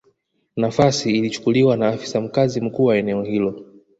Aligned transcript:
Nafasi 0.55 1.11
ilichukuliwa 1.11 1.77
na 1.77 1.87
afisa 1.87 2.21
mkazi 2.21 2.61
mkuu 2.61 2.85
wa 2.85 2.97
eneo 2.97 3.23
hilo 3.23 3.65